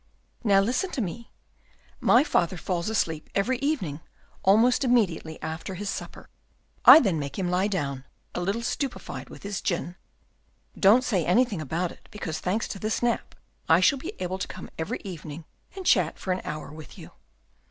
[0.43, 1.29] "Now listen to me.
[1.99, 3.99] My father falls asleep every evening
[4.41, 6.27] almost immediately after his supper;
[6.83, 9.95] I then make him lie down, a little stupefied with his gin.
[10.75, 13.35] Don't say anything about it, because, thanks to this nap,
[13.69, 15.45] I shall be able to come every evening
[15.75, 17.11] and chat for an hour with you."